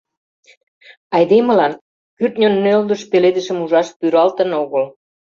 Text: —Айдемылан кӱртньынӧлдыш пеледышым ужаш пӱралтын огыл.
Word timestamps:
—Айдемылан 1.15 1.73
кӱртньынӧлдыш 2.17 3.01
пеледышым 3.11 3.57
ужаш 3.63 3.87
пӱралтын 3.99 4.49
огыл. 4.61 4.83